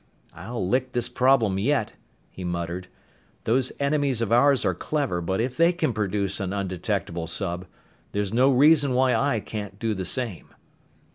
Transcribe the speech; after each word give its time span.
"I'll 0.33 0.67
lick 0.67 0.93
this 0.93 1.07
problem 1.07 1.59
yet," 1.59 1.93
he 2.31 2.43
muttered. 2.43 2.87
"Those 3.43 3.71
enemies 3.79 4.19
of 4.19 4.31
ours 4.31 4.65
are 4.65 4.73
clever, 4.73 5.21
but 5.21 5.39
if 5.39 5.55
they 5.55 5.71
can 5.71 5.93
produce 5.93 6.39
an 6.39 6.51
undetectable 6.53 7.27
sub, 7.27 7.67
there's 8.11 8.33
no 8.33 8.49
reason 8.51 8.95
why 8.95 9.13
I 9.13 9.39
can't 9.39 9.77
do 9.77 9.93
the 9.93 10.05
same." 10.05 10.55